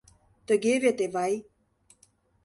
Тыге 0.47 0.73
вет, 0.83 0.99
Эвай? 1.05 1.33